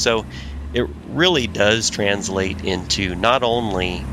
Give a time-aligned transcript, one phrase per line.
[0.00, 0.24] So
[0.72, 4.04] it really does translate into not only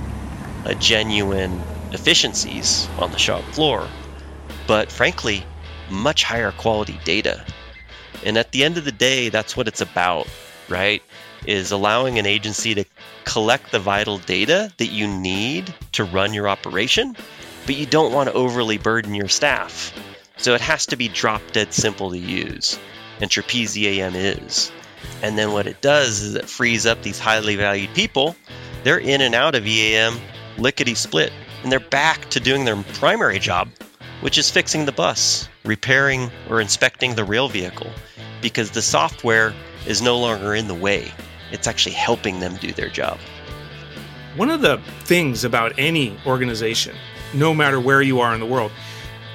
[0.65, 1.61] a genuine
[1.91, 3.87] efficiencies on the shop floor,
[4.67, 5.43] but frankly,
[5.89, 7.45] much higher quality data.
[8.25, 10.27] And at the end of the day, that's what it's about,
[10.67, 11.01] right?
[11.45, 12.85] Is allowing an agency to
[13.23, 17.15] collect the vital data that you need to run your operation,
[17.65, 19.93] but you don't want to overly burden your staff.
[20.37, 22.77] So it has to be drop dead simple to use.
[23.21, 24.71] And Trapeze EAM is.
[25.21, 28.35] And then what it does is it frees up these highly valued people.
[28.83, 30.19] They're in and out of EAM
[30.57, 31.31] lickety split,
[31.63, 33.69] and they're back to doing their primary job,
[34.21, 37.91] which is fixing the bus, repairing or inspecting the rail vehicle,
[38.41, 39.53] because the software
[39.85, 41.11] is no longer in the way.
[41.51, 43.19] It's actually helping them do their job.
[44.35, 46.95] One of the things about any organization,
[47.33, 48.71] no matter where you are in the world,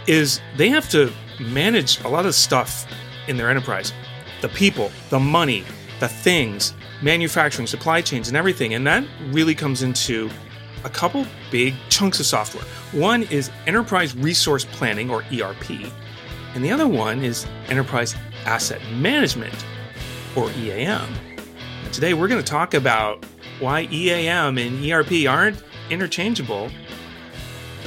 [0.07, 2.87] is they have to manage a lot of stuff
[3.29, 3.93] in their enterprise
[4.43, 5.65] the people, the money,
[6.01, 8.75] the things, manufacturing, supply chains, and everything.
[8.75, 10.29] And that really comes into
[10.85, 12.65] a couple big chunks of software.
[12.91, 15.71] One is Enterprise Resource Planning, or ERP,
[16.55, 19.55] and the other one is Enterprise Asset Management,
[20.37, 21.09] or EAM.
[21.85, 23.25] And today we're going to talk about
[23.61, 26.69] why EAM and ERP aren't interchangeable.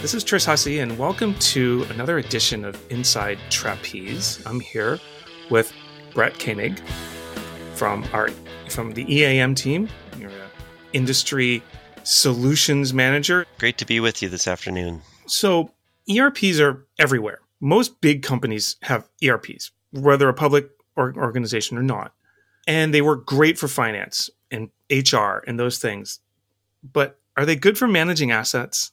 [0.02, 4.42] This is Tris Hussey, and welcome to another edition of Inside Trapeze.
[4.45, 5.00] I'm here
[5.50, 5.73] with
[6.16, 6.80] Brett Koenig
[7.75, 8.30] from our
[8.69, 9.89] from the EAM team.
[10.17, 10.49] You're an
[10.94, 11.61] industry
[12.03, 13.45] solutions manager.
[13.59, 15.02] Great to be with you this afternoon.
[15.27, 15.71] So
[16.09, 17.41] ERPs are everywhere.
[17.59, 22.13] Most big companies have ERPs, whether a public or organization or not.
[22.66, 26.19] And they work great for finance and HR and those things.
[26.81, 28.91] But are they good for managing assets?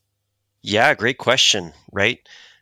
[0.63, 2.19] Yeah, great question, right?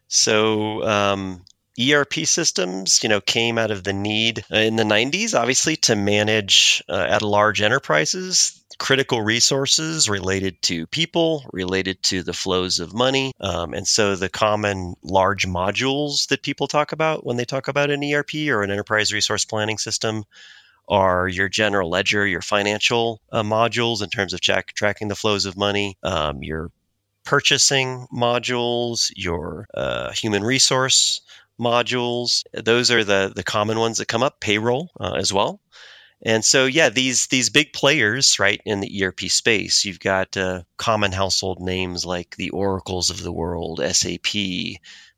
[0.08, 1.44] So, um,
[1.78, 6.82] ERP systems, you know, came out of the need in the 90s, obviously, to manage
[6.88, 13.30] uh, at large enterprises critical resources related to people, related to the flows of money.
[13.38, 17.90] Um, and so the common large modules that people talk about when they talk about
[17.90, 20.24] an ERP or an enterprise resource planning system
[20.88, 25.58] are your general ledger, your financial uh, modules in terms of tracking the flows of
[25.58, 26.70] money, um, your
[27.24, 31.20] purchasing modules, your uh, human resource
[31.60, 32.42] modules.
[32.54, 34.40] Those are the the common ones that come up.
[34.40, 35.60] Payroll uh, as well.
[36.22, 40.62] And so, yeah, these these big players, right, in the ERP space, you've got uh,
[40.76, 44.36] common household names like the Oracles of the world, SAP,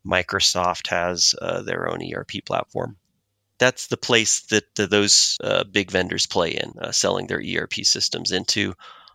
[0.06, 2.96] Microsoft has uh, their own ERP platform.
[3.58, 7.74] That's the place that uh, those uh, big vendors play in, uh, selling their ERP
[7.84, 8.74] systems into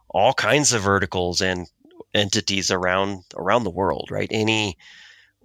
[0.09, 1.67] all kinds of verticals and
[2.13, 4.29] entities around around the world, right?
[4.31, 4.77] Any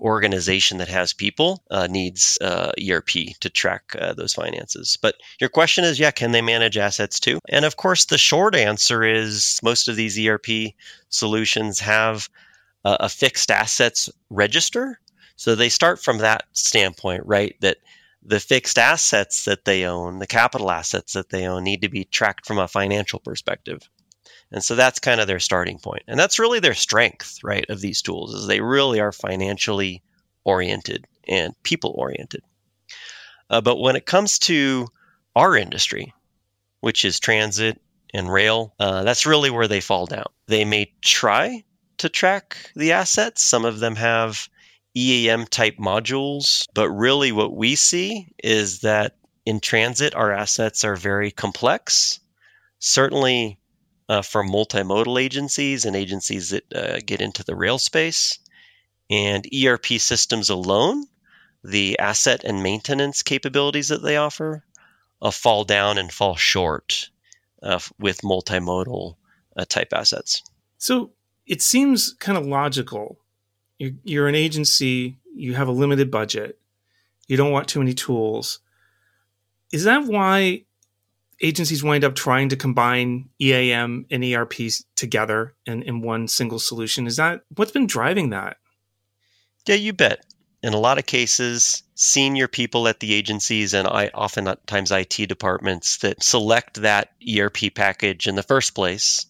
[0.03, 4.99] organization that has people uh, needs uh, ERP to track uh, those finances.
[5.01, 7.39] But your question is, yeah, can they manage assets too?
[7.49, 10.75] And of course, the short answer is most of these ERP
[11.09, 12.29] solutions have
[12.85, 14.99] a fixed assets register.
[15.37, 17.55] So they start from that standpoint, right?
[17.61, 17.77] That
[18.25, 22.05] the fixed assets that they own, the capital assets that they own, need to be
[22.05, 23.89] tracked from a financial perspective.
[24.53, 26.03] And so that's kind of their starting point.
[26.07, 30.03] And that's really their strength, right, of these tools is they really are financially
[30.45, 32.43] oriented and people oriented.
[33.49, 34.89] Uh, but when it comes to
[35.35, 36.13] our industry,
[36.81, 37.81] which is transit
[38.13, 40.27] and rail, uh, that's really where they fall down.
[40.47, 41.65] They may try
[41.99, 43.43] to track the assets.
[43.43, 44.49] Some of them have
[44.95, 50.97] EAM type modules, but really what we see is that in transit, our assets are
[50.97, 52.21] very complex.
[52.79, 53.59] Certainly,
[54.09, 58.39] uh, for multimodal agencies and agencies that uh, get into the rail space.
[59.11, 61.07] And ERP systems alone,
[61.63, 64.65] the asset and maintenance capabilities that they offer,
[65.21, 67.11] uh, fall down and fall short
[67.63, 69.17] uh, with multimodal
[69.57, 70.43] uh, type assets.
[70.79, 71.13] So
[71.47, 73.19] it seems kind of logical.
[73.79, 76.59] You're, you're an agency, you have a limited budget,
[77.29, 78.59] you don't want too many tools.
[79.73, 80.65] Is that why
[81.43, 87.07] agencies wind up trying to combine EAM and ERPs together in, in one single solution.
[87.07, 88.57] Is that what's been driving that?
[89.67, 90.25] Yeah, you bet.
[90.63, 95.99] In a lot of cases, senior people at the agencies and I, oftentimes IT departments
[95.99, 99.27] that select that ERP package in the first place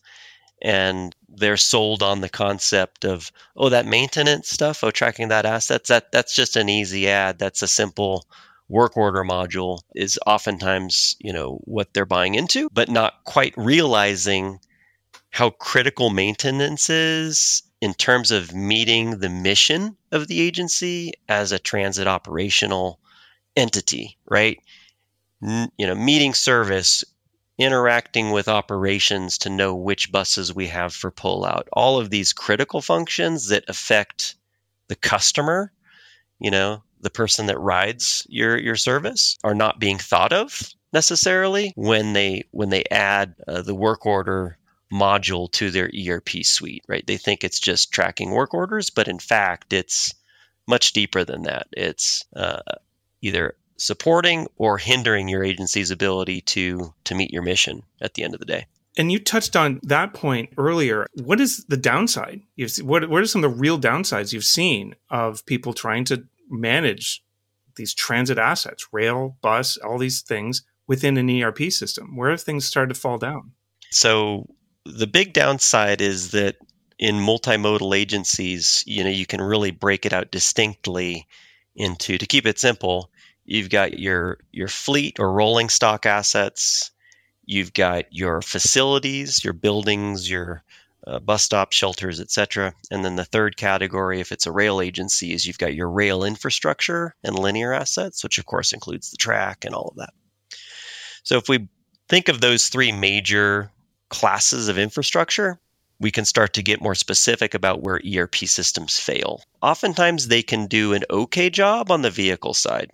[0.62, 5.88] and they're sold on the concept of oh that maintenance stuff oh tracking that assets
[5.88, 8.24] that that's just an easy add that's a simple
[8.72, 14.58] work order module is oftentimes, you know, what they're buying into, but not quite realizing
[15.30, 21.58] how critical maintenance is in terms of meeting the mission of the agency as a
[21.58, 22.98] transit operational
[23.56, 24.58] entity, right?
[25.42, 27.04] N- you know, meeting service,
[27.58, 31.64] interacting with operations to know which buses we have for pullout.
[31.74, 34.34] All of these critical functions that affect
[34.88, 35.72] the customer,
[36.40, 41.72] you know, the person that rides your your service are not being thought of necessarily
[41.76, 44.56] when they when they add uh, the work order
[44.92, 47.06] module to their ERP suite, right?
[47.06, 50.14] They think it's just tracking work orders, but in fact, it's
[50.68, 51.66] much deeper than that.
[51.72, 52.60] It's uh,
[53.22, 58.34] either supporting or hindering your agency's ability to to meet your mission at the end
[58.34, 58.66] of the day.
[58.96, 61.06] And you touched on that point earlier.
[61.14, 62.42] What is the downside?
[62.56, 66.24] You've, what what are some of the real downsides you've seen of people trying to
[66.52, 67.24] manage
[67.76, 72.16] these transit assets, rail, bus, all these things within an ERP system?
[72.16, 73.52] Where have things started to fall down?
[73.90, 74.46] So
[74.84, 76.56] the big downside is that
[76.98, 81.26] in multimodal agencies, you know, you can really break it out distinctly
[81.74, 83.10] into to keep it simple,
[83.44, 86.90] you've got your your fleet or rolling stock assets,
[87.44, 90.62] you've got your facilities, your buildings, your
[91.06, 92.74] uh, bus stop shelters, etc.
[92.90, 96.24] And then the third category, if it's a rail agency, is you've got your rail
[96.24, 100.12] infrastructure and linear assets, which of course includes the track and all of that.
[101.24, 101.68] So if we
[102.08, 103.70] think of those three major
[104.10, 105.58] classes of infrastructure,
[105.98, 109.42] we can start to get more specific about where ERP systems fail.
[109.62, 112.90] Oftentimes, they can do an okay job on the vehicle side,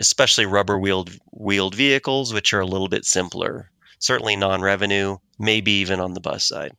[0.00, 3.70] especially rubber wheeled wheeled vehicles, which are a little bit simpler.
[4.00, 6.72] Certainly non-revenue, maybe even on the bus side.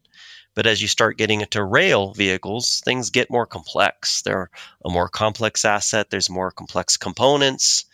[0.54, 4.22] But as you start getting into rail vehicles, things get more complex.
[4.22, 4.50] They're
[4.84, 6.10] a more complex asset.
[6.10, 7.86] There's more complex components.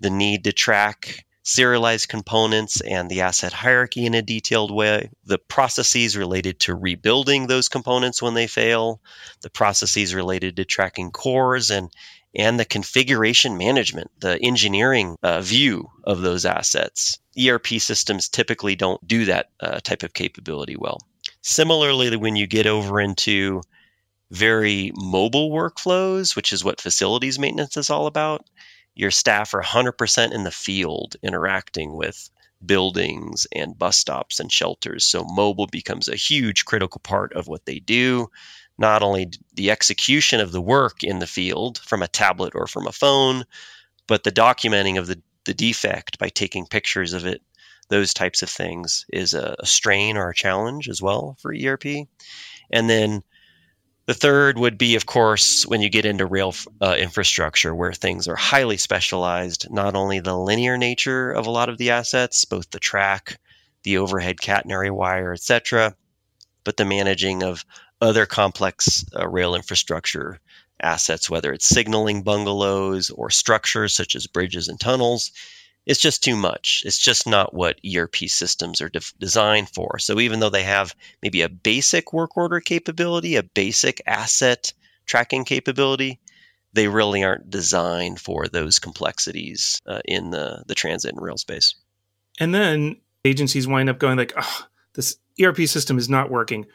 [0.00, 5.38] The need to track serialized components and the asset hierarchy in a detailed way, the
[5.38, 9.00] processes related to rebuilding those components when they fail,
[9.42, 11.90] the processes related to tracking cores and
[12.36, 17.20] and the configuration management, the engineering uh, view of those assets.
[17.40, 20.98] ERP systems typically don't do that uh, type of capability well.
[21.46, 23.60] Similarly, when you get over into
[24.30, 28.46] very mobile workflows, which is what facilities maintenance is all about,
[28.94, 32.30] your staff are 100% in the field interacting with
[32.64, 35.04] buildings and bus stops and shelters.
[35.04, 38.28] So mobile becomes a huge critical part of what they do.
[38.78, 42.86] Not only the execution of the work in the field from a tablet or from
[42.86, 43.44] a phone,
[44.06, 47.42] but the documenting of the, the defect by taking pictures of it.
[47.88, 52.06] Those types of things is a, a strain or a challenge as well for ERP.
[52.70, 53.22] And then
[54.06, 58.28] the third would be, of course, when you get into rail uh, infrastructure where things
[58.28, 62.70] are highly specialized, not only the linear nature of a lot of the assets, both
[62.70, 63.38] the track,
[63.82, 65.94] the overhead catenary wire, etc.,
[66.64, 67.64] but the managing of
[68.00, 70.38] other complex uh, rail infrastructure
[70.82, 75.30] assets, whether it's signaling bungalows or structures such as bridges and tunnels,
[75.86, 76.82] it's just too much.
[76.86, 79.98] It's just not what ERP systems are de- designed for.
[79.98, 84.72] So even though they have maybe a basic work order capability, a basic asset
[85.06, 86.20] tracking capability,
[86.72, 91.74] they really aren't designed for those complexities uh, in the, the transit and rail space.
[92.40, 96.66] And then agencies wind up going like, oh, this ERP system is not working.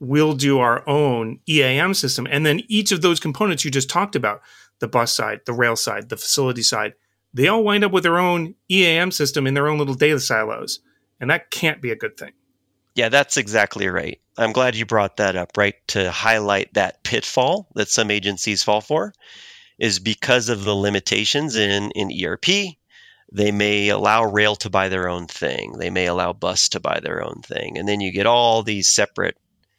[0.00, 2.26] We'll do our own EAM system.
[2.30, 4.40] And then each of those components you just talked about,
[4.80, 6.94] the bus side, the rail side, the facility side,
[7.32, 10.80] they all wind up with their own EAM system in their own little data silos.
[11.20, 12.32] And that can't be a good thing.
[12.94, 14.20] Yeah, that's exactly right.
[14.36, 15.74] I'm glad you brought that up, right?
[15.88, 19.12] To highlight that pitfall that some agencies fall for
[19.78, 22.76] is because of the limitations in, in ERP.
[23.32, 25.78] They may allow rail to buy their own thing.
[25.78, 27.78] They may allow bus to buy their own thing.
[27.78, 29.36] And then you get all these separate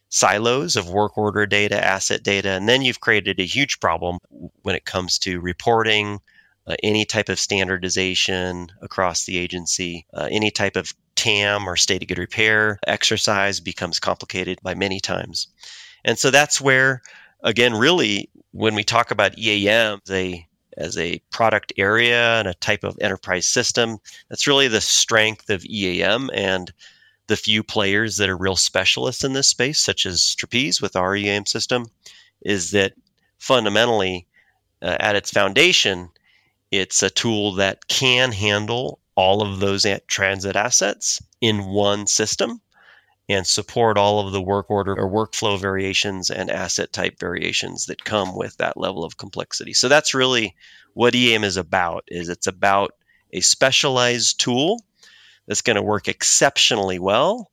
[0.09, 4.19] silos of work order data, asset data, and then you've created a huge problem
[4.61, 6.19] when it comes to reporting,
[6.67, 12.01] uh, any type of standardization across the agency, uh, any type of TAM or state
[12.01, 15.47] of good repair exercise becomes complicated by many times.
[16.03, 17.01] And so that's where,
[17.43, 22.83] again, really, when we talk about EAM, they as a product area and a type
[22.83, 23.97] of enterprise system,
[24.29, 26.71] that's really the strength of EAM and
[27.27, 31.15] the few players that are real specialists in this space, such as Trapeze with our
[31.15, 31.87] EAM system,
[32.41, 32.93] is that
[33.37, 34.27] fundamentally,
[34.81, 36.09] uh, at its foundation,
[36.71, 42.61] it's a tool that can handle all of those transit assets in one system
[43.29, 48.03] and support all of the work order or workflow variations and asset type variations that
[48.03, 49.73] come with that level of complexity.
[49.73, 50.55] So that's really
[50.93, 52.93] what EAM is about is it's about
[53.31, 54.83] a specialized tool
[55.47, 57.49] that's going to work exceptionally well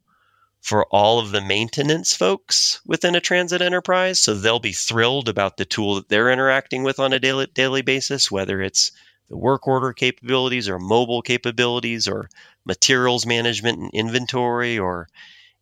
[0.61, 5.57] for all of the maintenance folks within a transit enterprise so they'll be thrilled about
[5.57, 8.91] the tool that they're interacting with on a daily daily basis whether it's
[9.29, 12.29] the work order capabilities or mobile capabilities or
[12.65, 15.09] materials management and inventory or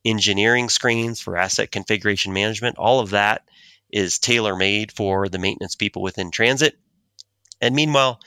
[0.04, 2.78] engineering screens for asset configuration management.
[2.78, 3.48] All of that
[3.90, 6.76] is tailor made for the maintenance people within transit.
[7.60, 8.20] And meanwhile,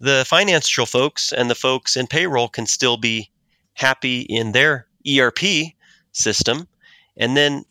[0.00, 3.30] the financial folks and the folks in payroll can still be
[3.74, 5.40] happy in their ERP
[6.12, 6.68] system.
[7.16, 7.64] And then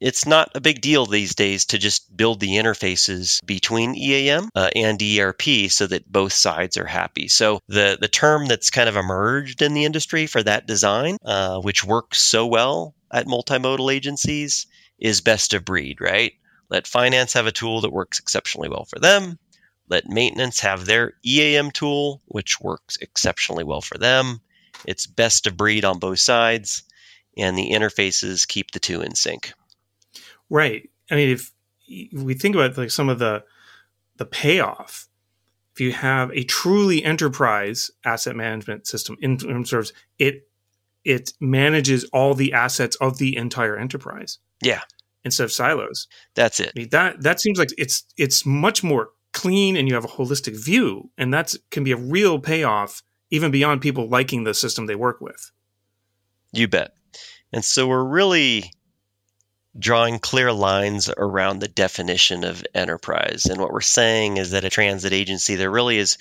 [0.00, 4.70] it's not a big deal these days to just build the interfaces between EAM uh,
[4.74, 7.28] and ERP so that both sides are happy.
[7.28, 11.60] So the the term that's kind of emerged in the industry for that design, uh,
[11.60, 14.66] which works so well at multimodal agencies,
[14.98, 16.00] is best of breed.
[16.00, 16.32] Right?
[16.70, 19.38] Let finance have a tool that works exceptionally well for them.
[19.88, 24.40] Let maintenance have their EAM tool, which works exceptionally well for them.
[24.86, 26.84] It's best of breed on both sides,
[27.36, 29.52] and the interfaces keep the two in sync.
[30.50, 30.90] Right.
[31.10, 31.52] I mean, if
[32.12, 33.44] we think about like some of the
[34.16, 35.08] the payoff,
[35.72, 40.46] if you have a truly enterprise asset management system in terms of it,
[41.04, 44.38] it manages all the assets of the entire enterprise.
[44.62, 44.82] Yeah.
[45.24, 46.08] Instead of silos.
[46.34, 46.72] That's it.
[46.76, 50.08] I mean, that that seems like it's it's much more clean and you have a
[50.08, 54.86] holistic view, and that can be a real payoff even beyond people liking the system
[54.86, 55.50] they work with.
[56.52, 56.94] You bet.
[57.52, 58.72] And so we're really
[59.78, 63.46] drawing clear lines around the definition of enterprise.
[63.46, 66.18] And what we're saying is that a transit agency, there really is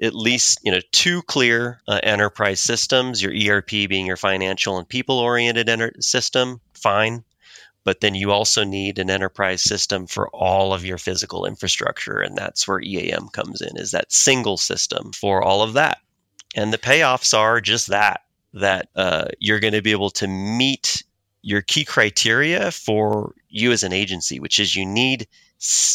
[0.00, 3.22] at least you know two clear uh, enterprise systems.
[3.22, 7.24] Your ERP being your financial and people-oriented enter- system, fine.
[7.84, 12.36] But then you also need an enterprise system for all of your physical infrastructure, and
[12.36, 13.76] that's where EAM comes in.
[13.76, 15.98] Is that single system for all of that?
[16.56, 18.22] And the payoffs are just that
[18.54, 21.04] that uh, you're going to be able to meet
[21.46, 25.28] your key criteria for you as an agency, which is you need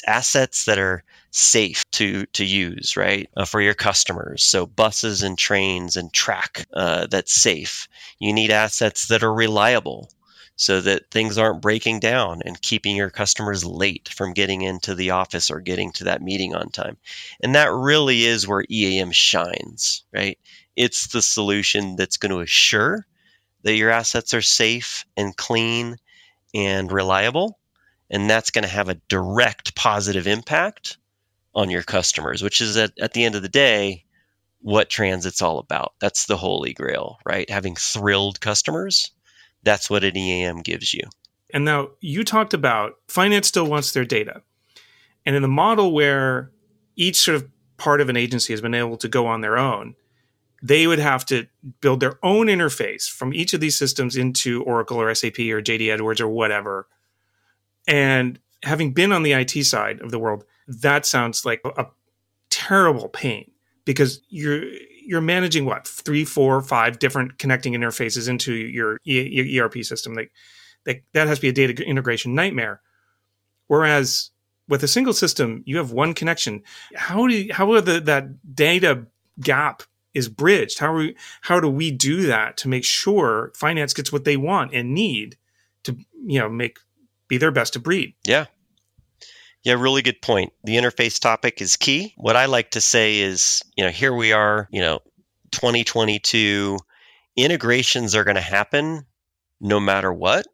[0.07, 4.43] assets that are safe to to use, right, uh, for your customers.
[4.43, 7.89] So buses and trains and track uh, that's safe.
[8.19, 10.09] You need assets that are reliable,
[10.55, 15.09] so that things aren't breaking down and keeping your customers late from getting into the
[15.09, 16.95] office or getting to that meeting on time.
[17.43, 20.39] And that really is where EAM shines, right?
[20.77, 23.05] It's the solution that's going to assure
[23.63, 25.97] that your assets are safe and clean
[26.53, 27.59] and reliable.
[28.09, 30.97] And that's going to have a direct positive impact
[31.55, 34.05] on your customers, which is at, at the end of the day
[34.61, 35.93] what transit's all about.
[35.99, 37.49] That's the holy grail, right?
[37.49, 39.11] Having thrilled customers.
[39.63, 41.03] That's what an EAM gives you.
[41.53, 44.41] And now you talked about finance still wants their data.
[45.25, 46.51] And in the model where
[46.95, 49.95] each sort of part of an agency has been able to go on their own,
[50.61, 51.47] they would have to
[51.81, 55.91] build their own interface from each of these systems into Oracle or SAP or JD
[55.91, 56.87] Edwards or whatever.
[57.87, 61.87] And having been on the IT side of the world, that sounds like a
[62.49, 63.49] terrible pain
[63.85, 64.63] because you're
[65.03, 70.13] you're managing what three, four, five different connecting interfaces into your, your ERP system.
[70.13, 70.31] Like
[70.85, 72.81] that, that has to be a data integration nightmare.
[73.67, 74.29] Whereas
[74.69, 76.61] with a single system, you have one connection.
[76.95, 79.07] How do you, how the, that data
[79.39, 80.79] gap is bridged.
[80.79, 84.73] How we, how do we do that to make sure finance gets what they want
[84.73, 85.37] and need
[85.83, 86.79] to you know make
[87.27, 88.13] be their best to breed?
[88.25, 88.45] Yeah.
[89.63, 90.53] Yeah, really good point.
[90.63, 92.13] The interface topic is key.
[92.17, 95.01] What I like to say is, you know, here we are, you know,
[95.51, 96.79] 2022
[97.35, 99.05] integrations are going to happen
[99.59, 100.47] no matter what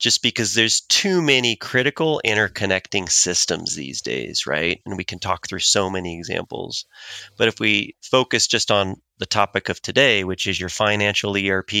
[0.00, 4.80] just because there's too many critical interconnecting systems these days, right?
[4.86, 6.86] And we can talk through so many examples.
[7.36, 11.72] But if we focus just on the topic of today, which is your financial ERP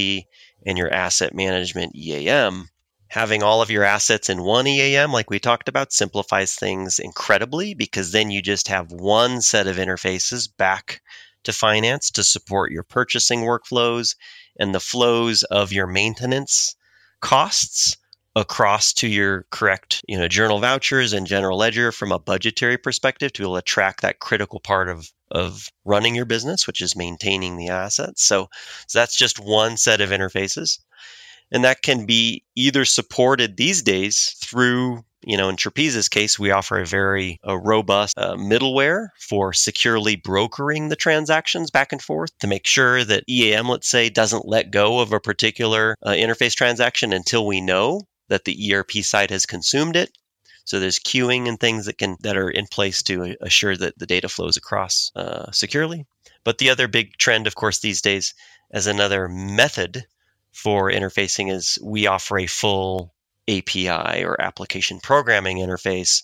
[0.66, 2.68] and your asset management EAM,
[3.08, 7.72] having all of your assets in one EAM, like we talked about, simplifies things incredibly
[7.72, 11.00] because then you just have one set of interfaces back
[11.44, 14.14] to finance to support your purchasing workflows
[14.58, 16.76] and the flows of your maintenance
[17.22, 17.96] costs
[18.36, 23.32] across to your correct you know journal vouchers and general ledger from a budgetary perspective
[23.32, 26.96] to be able to track that critical part of of running your business which is
[26.96, 28.24] maintaining the assets.
[28.24, 28.48] So,
[28.86, 30.78] so that's just one set of interfaces.
[31.52, 36.50] And that can be either supported these days through you know in trapeze's case we
[36.50, 42.30] offer a very a robust uh, middleware for securely brokering the transactions back and forth
[42.38, 46.54] to make sure that eam let's say doesn't let go of a particular uh, interface
[46.54, 50.16] transaction until we know that the ERP side has consumed it.
[50.64, 54.06] So there's queuing and things that can that are in place to assure that the
[54.06, 56.06] data flows across uh, securely.
[56.44, 58.34] But the other big trend, of course, these days,
[58.70, 60.06] as another method
[60.52, 63.12] for interfacing, is we offer a full
[63.48, 66.22] API or application programming interface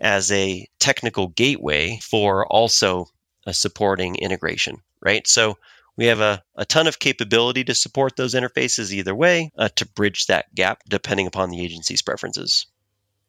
[0.00, 3.06] as a technical gateway for also
[3.52, 5.26] supporting integration, right?
[5.26, 5.56] So
[5.96, 9.86] we have a, a ton of capability to support those interfaces either way uh, to
[9.86, 12.66] bridge that gap depending upon the agency's preferences.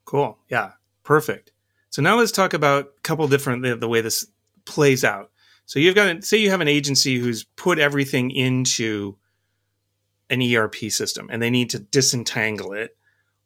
[0.06, 0.38] Cool.
[0.50, 0.72] Yeah.
[1.04, 1.52] Perfect.
[1.90, 4.26] So now let's talk about a couple different the, the way this
[4.66, 5.32] plays out.
[5.66, 9.18] So you've got to say you have an agency who's put everything into
[10.30, 12.98] an ERP system and they need to disentangle it.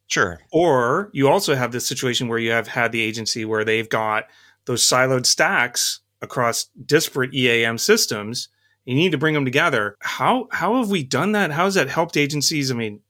[0.07, 0.39] Sure.
[0.51, 4.25] Or you also have this situation where you have had the agency where they've got
[4.65, 8.49] those siloed stacks across disparate EAM systems.
[8.85, 9.97] You need to bring them together.
[10.01, 11.51] How how have we done that?
[11.51, 12.71] How has that helped agencies?
[12.71, 13.01] I mean,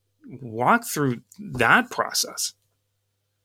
[0.42, 2.54] walk through that process.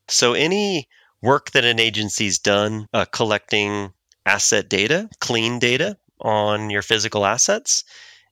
[0.09, 0.89] So any
[1.23, 3.93] work that an agency's done uh, collecting
[4.27, 7.85] asset data, clean data on your physical assets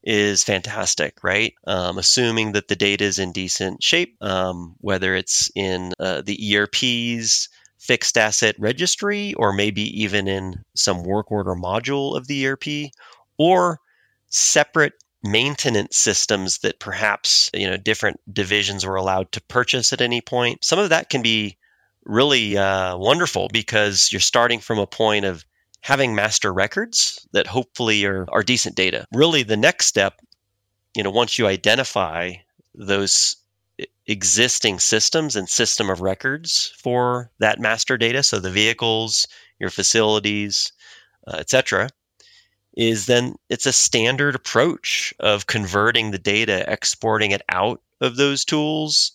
[0.05, 1.55] is fantastic, right?
[1.67, 6.57] Um, assuming that the data is in decent shape, um, whether it's in uh, the
[6.57, 12.91] ERP's fixed asset registry or maybe even in some work order module of the ERP
[13.39, 13.79] or
[14.33, 20.21] separate maintenance systems that perhaps you know different divisions were allowed to purchase at any
[20.21, 21.57] point some of that can be
[22.05, 25.45] really uh, wonderful because you're starting from a point of
[25.81, 29.07] having master records that hopefully are, are decent data.
[29.13, 30.21] Really, the next step,
[30.97, 32.33] you know, once you identify
[32.75, 33.37] those
[34.07, 39.27] existing systems and system of records for that master data, so the vehicles,
[39.59, 40.73] your facilities,
[41.27, 41.89] uh, etc.,
[42.75, 48.45] is then it's a standard approach of converting the data, exporting it out of those
[48.45, 49.13] tools,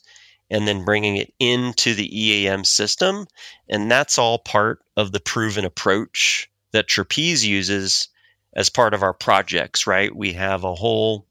[0.50, 3.28] and then bringing it into the EAM system.
[3.68, 8.08] And that's all part of the proven approach that Trapeze uses
[8.54, 10.16] as part of our projects, right?
[10.16, 11.26] We have a whole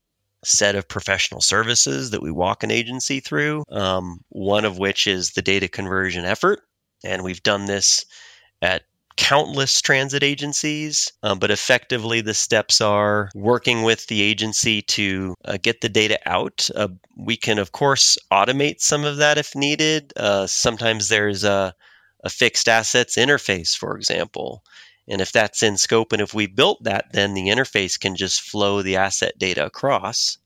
[0.45, 5.33] set of professional services that we walk an agency through, um, one of which is
[5.33, 6.61] the data conversion effort.
[7.05, 8.05] And we've done this
[8.63, 8.83] at
[9.17, 15.57] countless transit agencies, um, but effectively the steps are working with the agency to uh,
[15.63, 16.69] get the data out.
[16.75, 20.13] Uh, we can, of course, automate some of that if needed.
[20.17, 21.75] Uh, sometimes there's a,
[22.25, 24.63] a fixed assets interface, for example.
[25.09, 28.41] And if that's in scope and if we built that, then the interface can just
[28.41, 30.39] flow the asset data across.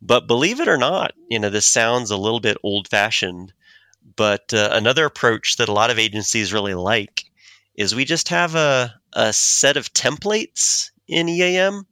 [0.00, 3.52] But believe it or not, you know, this sounds a little bit old fashioned,
[4.16, 7.24] but uh, another approach that a lot of agencies really like
[7.74, 11.86] is we just have a, a set of templates in EAM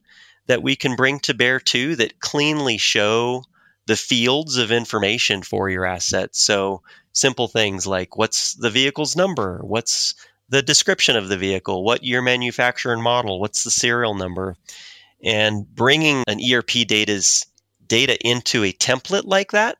[0.46, 3.42] that we can bring to bear too that cleanly show
[3.86, 6.42] the fields of information for your assets.
[6.42, 10.14] So simple things like what's the vehicle's number, what's
[10.48, 14.56] the description of the vehicle, what year manufacturer and model, what's the serial number,
[15.22, 17.46] and bringing an ERP data's
[17.86, 19.78] data into a template like that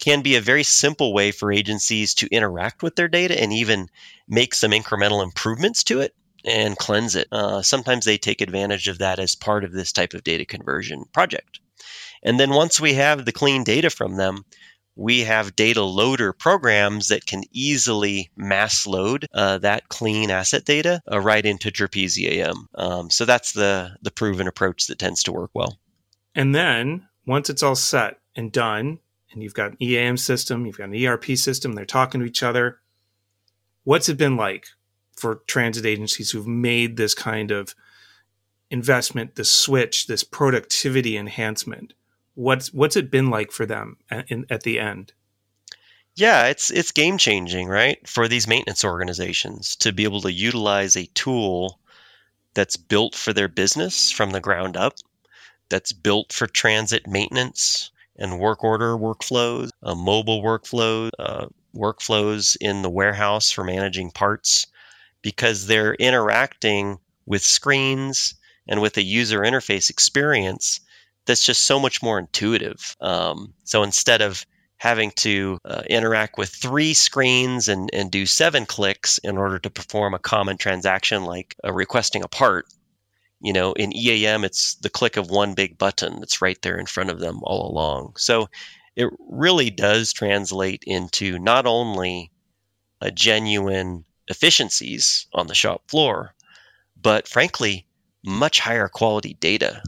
[0.00, 3.88] can be a very simple way for agencies to interact with their data and even
[4.26, 7.28] make some incremental improvements to it and cleanse it.
[7.30, 11.04] Uh, sometimes they take advantage of that as part of this type of data conversion
[11.12, 11.60] project.
[12.22, 14.44] And then once we have the clean data from them,
[14.96, 21.00] we have data loader programs that can easily mass load uh, that clean asset data
[21.10, 22.66] uh, right into Trapeze EAM.
[22.74, 25.78] Um, so that's the the proven approach that tends to work well.
[26.34, 28.98] And then once it's all set and done,
[29.32, 32.42] and you've got an EAM system, you've got an ERP system, they're talking to each
[32.42, 32.80] other.
[33.84, 34.66] What's it been like
[35.16, 37.74] for transit agencies who've made this kind of
[38.70, 41.94] investment, this switch, this productivity enhancement?
[42.34, 45.12] what's what's it been like for them at, in, at the end?
[46.16, 48.06] Yeah, it's it's game changing, right?
[48.08, 51.78] For these maintenance organizations to be able to utilize a tool
[52.54, 54.94] that's built for their business from the ground up,
[55.68, 57.90] that's built for transit maintenance
[58.20, 64.66] and work order workflows, uh, mobile workflows, uh, workflows in the warehouse for managing parts,
[65.22, 68.34] because they're interacting with screens
[68.68, 70.80] and with a user interface experience
[71.26, 72.96] that's just so much more intuitive.
[73.00, 74.44] Um, so instead of
[74.78, 79.68] having to uh, interact with three screens and, and do seven clicks in order to
[79.70, 82.66] perform a common transaction like uh, requesting a part,
[83.40, 86.86] you know, in EAM, it's the click of one big button that's right there in
[86.86, 88.14] front of them all along.
[88.16, 88.48] So
[88.96, 92.30] it really does translate into not only
[93.00, 96.34] a genuine efficiencies on the shop floor,
[97.00, 97.86] but frankly,
[98.22, 99.82] much higher quality data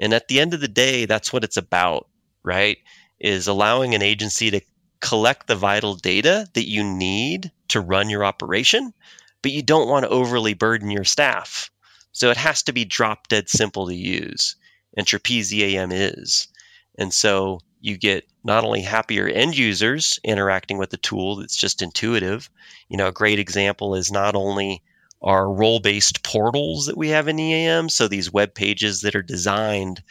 [0.00, 2.08] and at the end of the day, that's what it's about,
[2.42, 2.78] right?
[3.20, 4.60] Is allowing an agency to
[5.00, 8.94] collect the vital data that you need to run your operation,
[9.42, 11.70] but you don't want to overly burden your staff.
[12.20, 14.54] So it has to be drop dead simple to use.
[14.94, 16.48] And Trapeze EAM is.
[16.98, 21.80] And so you get not only happier end users interacting with the tool that's just
[21.80, 22.50] intuitive.
[22.90, 24.82] You know, a great example is not only
[25.22, 27.88] are role based portals that we have in EAM.
[27.88, 30.02] So these web pages that are designed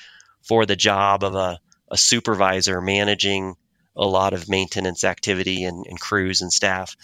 [0.41, 1.59] for the job of a,
[1.91, 3.55] a supervisor managing
[3.95, 6.95] a lot of maintenance activity and, and crews and staff,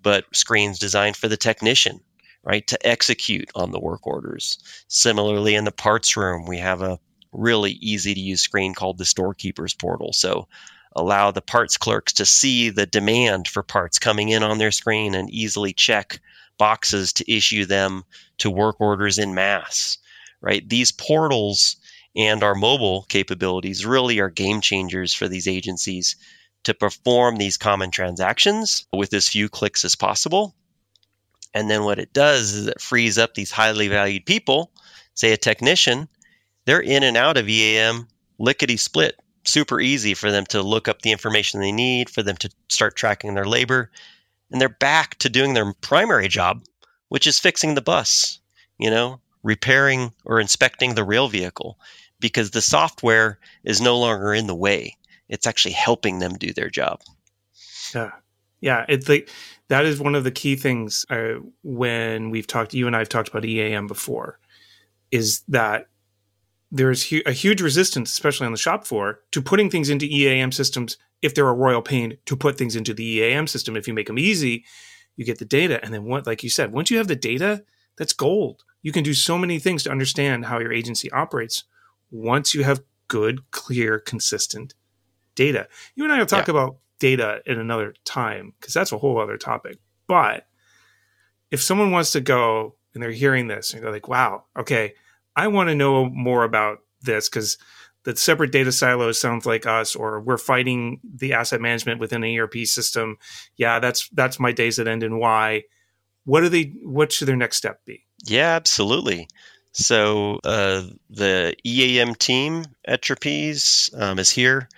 [0.00, 2.00] but screens designed for the technician,
[2.44, 4.58] right, to execute on the work orders.
[4.88, 6.98] Similarly, in the parts room, we have a
[7.32, 10.12] really easy to use screen called the storekeepers portal.
[10.12, 10.46] So
[10.94, 15.14] allow the parts clerks to see the demand for parts coming in on their screen
[15.14, 16.20] and easily check
[16.58, 18.04] boxes to issue them
[18.38, 19.98] to work orders in mass.
[20.40, 20.68] Right?
[20.68, 21.76] These portals
[22.14, 26.16] and our mobile capabilities really are game changers for these agencies
[26.64, 30.54] to perform these common transactions with as few clicks as possible.
[31.54, 34.72] And then what it does is it frees up these highly valued people,
[35.14, 36.08] say a technician,
[36.66, 39.20] they're in and out of EAM lickety split.
[39.46, 42.96] Super easy for them to look up the information they need, for them to start
[42.96, 43.90] tracking their labor.
[44.50, 46.64] And they're back to doing their primary job,
[47.08, 48.40] which is fixing the bus,
[48.78, 51.78] you know, repairing or inspecting the rail vehicle
[52.20, 54.96] because the software is no longer in the way.
[55.28, 57.02] It's actually helping them do their job.
[57.94, 58.12] Yeah.
[58.60, 58.86] Yeah.
[58.88, 59.28] It's like
[59.68, 63.08] that is one of the key things uh, when we've talked, you and I have
[63.08, 64.38] talked about EAM before,
[65.10, 65.86] is that
[66.70, 70.52] there's hu- a huge resistance, especially on the shop floor, to putting things into EAM
[70.52, 73.76] systems if they're a royal pain to put things into the EAM system.
[73.76, 74.64] If you make them easy,
[75.16, 75.82] you get the data.
[75.82, 77.64] And then what, like you said, once you have the data,
[77.96, 78.64] that's gold.
[78.82, 81.64] You can do so many things to understand how your agency operates
[82.10, 84.74] once you have good, clear, consistent
[85.34, 85.68] data.
[85.94, 86.52] You and I will talk yeah.
[86.52, 89.78] about data in another time because that's a whole other topic.
[90.06, 90.46] But
[91.50, 94.94] if someone wants to go and they're hearing this and they're like, wow, okay,
[95.36, 97.58] I want to know more about this because
[98.04, 102.38] the separate data silos sounds like us, or we're fighting the asset management within an
[102.38, 103.16] ERP system.
[103.56, 105.64] Yeah, that's that's my days that end in Y.
[106.24, 106.74] What are they?
[106.82, 108.04] What should their next step be?
[108.24, 109.28] Yeah, absolutely.
[109.72, 114.68] So uh, the EAM team at Trapeze um, is here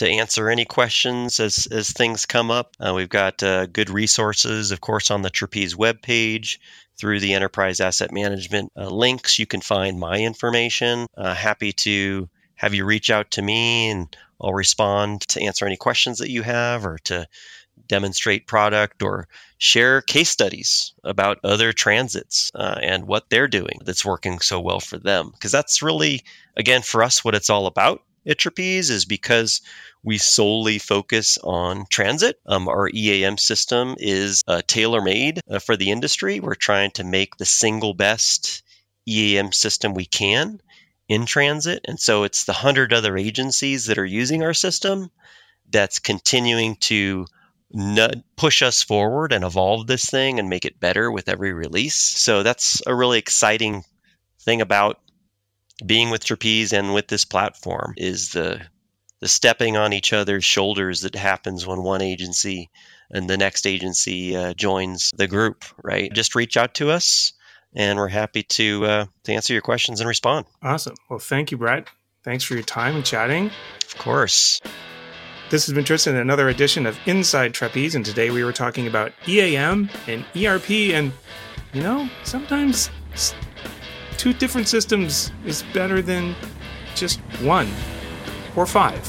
[0.00, 2.74] to answer any questions as, as things come up.
[2.80, 6.58] Uh, we've got uh, good resources, of course, on the Trapeze webpage
[6.96, 9.38] through the enterprise asset management uh, links.
[9.38, 11.06] You can find my information.
[11.18, 15.76] Uh, happy to have you reach out to me and I'll respond to answer any
[15.76, 17.26] questions that you have or to
[17.86, 24.04] demonstrate product or share case studies about other transits uh, and what they're doing that's
[24.04, 25.28] working so well for them.
[25.32, 26.22] Because that's really,
[26.56, 28.00] again, for us, what it's all about
[28.38, 29.60] Trapeze is because
[30.02, 32.40] we solely focus on transit.
[32.46, 36.40] Um, our EAM system is uh, tailor made uh, for the industry.
[36.40, 38.62] We're trying to make the single best
[39.08, 40.60] EAM system we can
[41.08, 41.84] in transit.
[41.86, 45.10] And so it's the 100 other agencies that are using our system
[45.68, 47.26] that's continuing to
[48.36, 51.94] push us forward and evolve this thing and make it better with every release.
[51.94, 53.84] So that's a really exciting
[54.40, 54.98] thing about
[55.84, 58.60] being with Trapeze and with this platform is the
[59.20, 62.70] the stepping on each other's shoulders that happens when one agency
[63.10, 65.64] and the next agency uh, joins the group.
[65.82, 66.12] Right?
[66.12, 67.32] Just reach out to us,
[67.74, 70.46] and we're happy to uh, to answer your questions and respond.
[70.62, 70.94] Awesome.
[71.08, 71.88] Well, thank you, Brett.
[72.22, 73.50] Thanks for your time and chatting.
[73.86, 74.60] Of course.
[75.50, 79.12] This has been Tristan, another edition of Inside Trapeze, and today we were talking about
[79.26, 81.12] EAM and ERP, and
[81.72, 82.88] you know, sometimes
[84.20, 86.36] two different systems is better than
[86.94, 87.66] just one
[88.54, 89.00] or five.